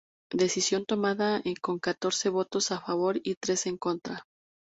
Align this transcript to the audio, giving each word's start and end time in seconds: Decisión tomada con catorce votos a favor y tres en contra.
Decisión 0.43 0.87
tomada 0.87 1.43
con 1.65 1.77
catorce 1.77 2.29
votos 2.29 2.71
a 2.71 2.79
favor 2.81 3.19
y 3.23 3.35
tres 3.35 3.67
en 3.67 3.77
contra. 3.77 4.25